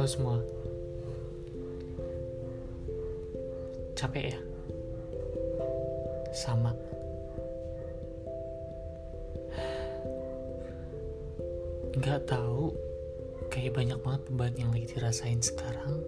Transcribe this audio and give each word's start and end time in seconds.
Halo 0.00 0.08
semua. 0.08 0.40
Capek 3.92 4.32
ya? 4.32 4.38
Sama. 6.32 6.72
Nggak 12.00 12.32
tahu, 12.32 12.72
kayak 13.52 13.76
banyak 13.76 14.00
banget 14.00 14.22
beban 14.32 14.56
yang 14.56 14.72
lagi 14.72 14.88
dirasain 14.88 15.44
sekarang. 15.44 16.00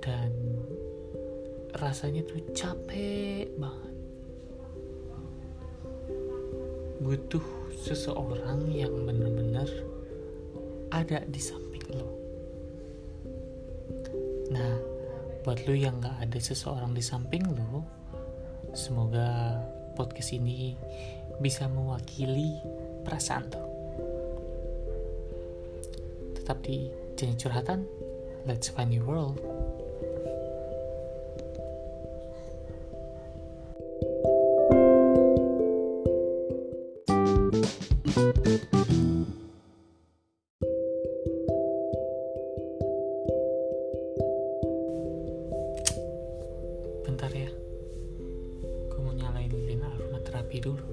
Dan 0.00 0.32
rasanya 1.76 2.24
tuh 2.24 2.48
capek 2.56 3.44
banget. 3.60 3.96
Butuh 7.04 7.44
seseorang 7.76 8.72
yang 8.72 9.04
bener-bener 9.04 9.97
ada 10.92 11.24
di 11.28 11.40
samping 11.40 11.84
lo. 11.92 12.08
Nah, 14.52 14.74
buat 15.44 15.60
lo 15.68 15.74
yang 15.76 16.00
gak 16.00 16.24
ada 16.24 16.38
seseorang 16.40 16.96
di 16.96 17.04
samping 17.04 17.44
lo, 17.44 17.84
semoga 18.72 19.60
podcast 19.96 20.36
ini 20.36 20.76
bisa 21.40 21.68
mewakili 21.68 22.56
perasaan 23.04 23.44
lo. 23.52 23.64
Tetap 26.36 26.58
di 26.64 26.88
Janji 27.18 27.36
Curhatan, 27.36 27.84
Let's 28.48 28.72
Find 28.72 28.94
Your 28.94 29.04
World. 29.04 29.36
Aromaterapi 50.38 50.58
dulu. 50.62 50.86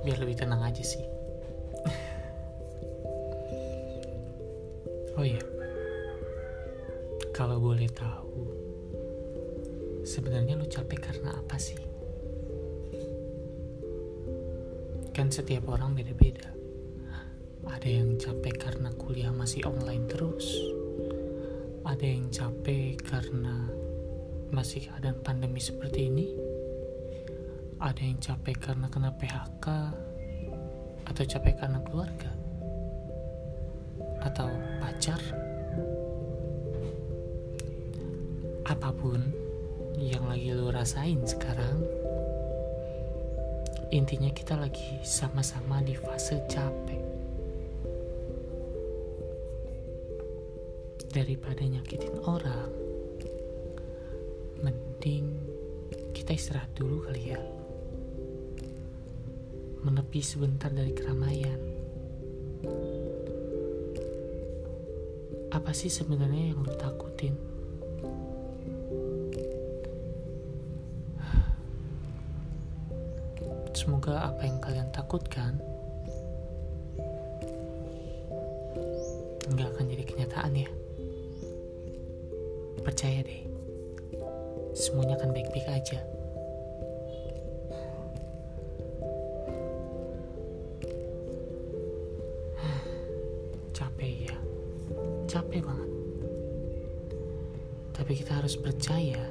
Biar 0.00 0.16
lebih 0.16 0.36
tenang 0.40 0.64
aja 0.64 0.80
sih. 0.80 1.04
oh 5.20 5.24
iya, 5.24 5.44
kalau 7.36 7.60
boleh 7.60 7.92
tahu, 7.92 8.48
sebenarnya 10.08 10.56
lu 10.56 10.64
capek 10.64 11.12
karena 11.12 11.36
apa 11.36 11.60
sih? 11.60 11.76
Kan 15.12 15.28
setiap 15.28 15.68
orang 15.68 15.92
beda-beda. 15.92 16.48
Ada 17.70 17.86
yang 17.86 18.16
capek 18.16 18.56
karena 18.56 18.88
kuliah 18.96 19.32
masih 19.36 19.68
online 19.68 20.08
terus. 20.08 20.48
Ada 21.84 22.06
yang 22.08 22.32
capek 22.32 22.96
karena 23.04 23.68
masih 24.48 24.88
keadaan 24.88 25.20
pandemi 25.20 25.60
seperti 25.60 26.08
ini. 26.08 26.49
Ada 27.80 28.04
yang 28.04 28.20
capek 28.20 28.60
karena 28.60 28.92
kena 28.92 29.08
PHK 29.16 29.66
atau 31.08 31.22
capek 31.24 31.54
karena 31.64 31.80
keluarga 31.80 32.28
atau 34.20 34.52
pacar. 34.84 35.16
Apa 38.68 38.92
pun 38.92 39.18
yang 39.96 40.28
lagi 40.28 40.52
lu 40.52 40.68
rasain 40.68 41.24
sekarang, 41.24 41.80
intinya 43.90 44.28
kita 44.28 44.60
lagi 44.60 45.00
sama-sama 45.00 45.80
di 45.80 45.96
fase 45.96 46.36
capek. 46.52 47.00
Daripada 51.10 51.64
nyakitin 51.66 52.22
orang, 52.22 52.70
mending 54.62 55.26
kita 56.14 56.36
istirahat 56.36 56.70
dulu 56.76 57.08
kali 57.08 57.34
ya. 57.34 57.59
Menepi 59.80 60.20
sebentar 60.20 60.68
dari 60.68 60.92
keramaian. 60.92 61.56
Apa 65.50 65.72
sih 65.72 65.88
sebenarnya 65.88 66.52
yang 66.52 66.60
lu 66.60 66.72
takutin? 66.76 67.32
Semoga 73.72 74.28
apa 74.28 74.44
yang 74.44 74.60
kalian 74.60 74.92
takutkan 74.92 75.56
nggak 79.50 79.68
akan 79.74 79.84
jadi 79.88 80.04
kenyataan 80.04 80.52
ya. 80.54 80.70
Percaya 82.84 83.24
deh, 83.24 83.42
semuanya 84.76 85.16
akan 85.16 85.32
baik-baik 85.32 85.68
aja. 85.72 86.19
Capek 93.80 94.28
ya, 94.28 94.36
capek 95.24 95.64
banget. 95.64 95.90
Tapi 97.96 98.12
kita 98.12 98.36
harus 98.36 98.60
percaya 98.60 99.24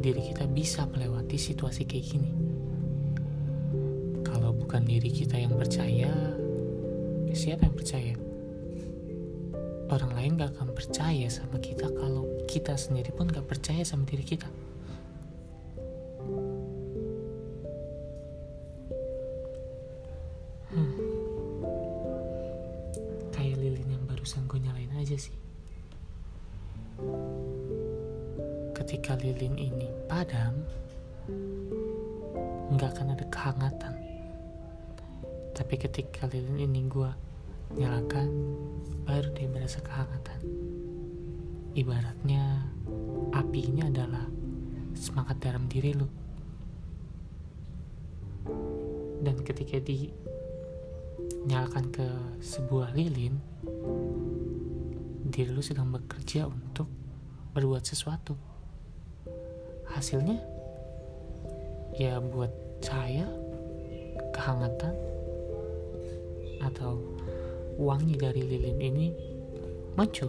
diri 0.00 0.32
kita 0.32 0.48
bisa 0.48 0.88
melewati 0.88 1.36
situasi 1.36 1.84
kayak 1.84 2.06
gini. 2.08 2.32
Kalau 4.24 4.56
bukan 4.56 4.88
diri 4.88 5.12
kita 5.12 5.36
yang 5.36 5.52
percaya, 5.52 6.08
siapa 7.36 7.68
yang 7.68 7.76
percaya? 7.76 8.16
Orang 9.92 10.16
lain 10.16 10.40
gak 10.40 10.56
akan 10.56 10.72
percaya 10.72 11.28
sama 11.28 11.60
kita 11.60 11.92
kalau 11.92 12.24
kita 12.48 12.72
sendiri 12.72 13.12
pun 13.12 13.28
gak 13.28 13.44
percaya 13.44 13.84
sama 13.84 14.08
diri 14.08 14.24
kita. 14.24 14.48
Barusan 24.28 24.44
gue 24.44 24.60
nyalain 24.60 24.92
aja 25.00 25.16
sih. 25.16 25.32
Ketika 28.76 29.16
lilin 29.16 29.56
ini 29.56 29.88
padam, 30.04 30.52
nggak 32.76 32.92
akan 32.92 33.16
ada 33.16 33.24
kehangatan. 33.32 33.96
Tapi 35.56 35.80
ketika 35.80 36.28
lilin 36.28 36.60
ini 36.60 36.84
gue 36.92 37.08
nyalakan, 37.80 38.28
baru 39.08 39.32
dia 39.32 39.48
berasa 39.48 39.80
kehangatan. 39.80 40.44
Ibaratnya 41.72 42.68
api 43.32 43.64
ini 43.64 43.80
adalah 43.80 44.28
semangat 44.92 45.40
dalam 45.40 45.72
diri 45.72 45.96
lu. 45.96 46.04
Dan 49.24 49.40
ketika 49.40 49.80
dinyalakan 49.80 51.88
ke 51.88 52.04
sebuah 52.44 52.92
lilin, 52.92 53.56
diri 55.38 55.54
lu 55.54 55.62
sedang 55.62 55.94
bekerja 55.94 56.50
untuk 56.50 56.90
berbuat 57.54 57.86
sesuatu. 57.86 58.34
Hasilnya 59.86 60.34
ya 61.94 62.18
buat 62.18 62.50
cahaya, 62.82 63.30
kehangatan, 64.34 64.98
atau 66.58 66.98
wangi 67.78 68.18
dari 68.18 68.42
lilin 68.42 68.82
ini 68.82 69.14
muncul. 69.94 70.26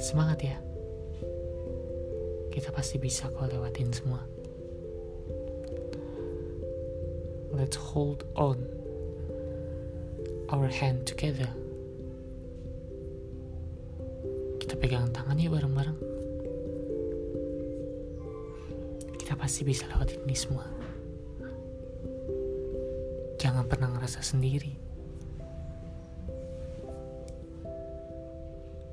Semangat 0.00 0.40
ya. 0.40 0.56
Kita 2.48 2.72
pasti 2.72 2.96
bisa 2.96 3.28
kok 3.28 3.44
lewatin 3.44 3.92
semua. 3.92 4.24
Let's 7.52 7.76
hold 7.76 8.24
on 8.32 8.81
our 10.52 10.68
hand 10.68 11.08
together. 11.08 11.48
Kita 14.60 14.76
pegang 14.76 15.08
tangan 15.08 15.40
ya 15.40 15.48
bareng-bareng. 15.48 15.98
Kita 19.16 19.32
pasti 19.32 19.64
bisa 19.64 19.88
lewatin 19.88 20.20
ini 20.28 20.36
semua. 20.36 20.68
Jangan 23.40 23.64
pernah 23.64 23.96
ngerasa 23.96 24.20
sendiri. 24.20 24.76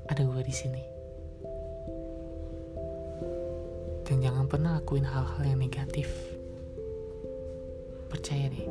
Ada 0.08 0.24
gue 0.24 0.42
di 0.42 0.54
sini. 0.56 0.84
Dan 4.08 4.24
jangan 4.24 4.48
pernah 4.48 4.80
lakuin 4.80 5.06
hal-hal 5.06 5.44
yang 5.44 5.60
negatif. 5.60 6.08
Percaya 8.10 8.50
deh, 8.50 8.66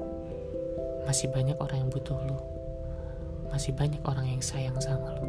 masih 1.07 1.31
banyak 1.31 1.55
orang 1.55 1.87
yang 1.87 1.91
butuh 1.93 2.17
lu. 2.27 2.58
Masih 3.49 3.73
banyak 3.75 4.01
orang 4.05 4.25
yang 4.29 4.43
sayang 4.45 4.77
sama 4.81 5.17
lu. 5.19 5.27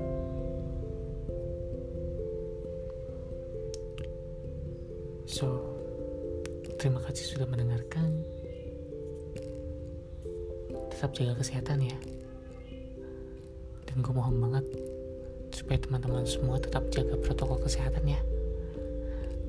So, 5.24 5.46
terima 6.76 7.00
kasih 7.04 7.36
sudah 7.36 7.48
mendengarkan. 7.48 8.40
tetap 11.00 11.16
jaga 11.16 11.40
kesehatan 11.40 11.80
ya 11.80 11.96
dan 13.88 14.04
gue 14.04 14.12
mohon 14.12 14.36
banget 14.36 14.68
supaya 15.48 15.80
teman-teman 15.80 16.28
semua 16.28 16.60
tetap 16.60 16.92
jaga 16.92 17.16
protokol 17.16 17.56
kesehatan 17.56 18.04
ya 18.04 18.20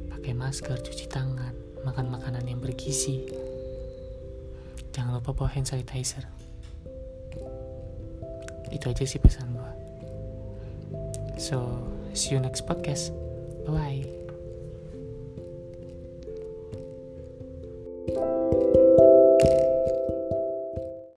pakai 0.08 0.32
masker 0.32 0.80
cuci 0.80 1.12
tangan 1.12 1.52
makan 1.84 2.08
makanan 2.08 2.48
yang 2.48 2.64
bergizi 2.64 3.28
jangan 4.96 5.20
lupa 5.20 5.36
bawa 5.36 5.52
hand 5.52 5.68
sanitizer 5.68 6.24
itu 8.72 8.86
aja 8.90 9.04
sih 9.04 9.20
pesan 9.20 9.52
gue 9.54 9.72
so 11.38 11.64
see 12.12 12.36
you 12.36 12.40
next 12.44 12.68
podcast. 12.68 13.16
Bye 13.68 14.04
bye 14.04 14.31